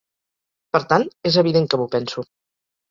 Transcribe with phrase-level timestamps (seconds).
[0.77, 2.29] Per tant, és evident que m’ho penso.